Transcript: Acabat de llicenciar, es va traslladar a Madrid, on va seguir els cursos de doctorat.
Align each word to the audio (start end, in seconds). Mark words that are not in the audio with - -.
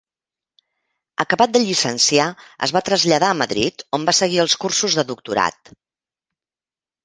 Acabat 1.23 1.53
de 1.57 1.61
llicenciar, 1.65 2.25
es 2.69 2.75
va 2.77 2.83
traslladar 2.89 3.31
a 3.33 3.37
Madrid, 3.43 3.87
on 4.01 4.11
va 4.11 4.19
seguir 4.23 4.43
els 4.47 4.59
cursos 4.67 4.99
de 5.03 5.07
doctorat. 5.15 5.75